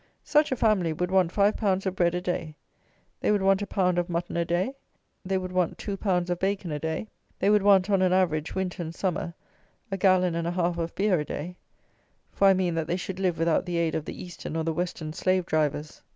[0.23, 1.85] Such a family would want 5 lb.
[1.85, 2.55] of bread a day;
[3.19, 4.73] they would want a pound of mutton a day;
[5.23, 8.55] they would want two pounds of bacon a day; they would want, on an average,
[8.55, 9.35] winter and summer,
[9.91, 11.55] a gallon and a half of beer a day;
[12.31, 14.73] for I mean that they should live without the aid of the Eastern or the
[14.73, 16.01] Western slave drivers.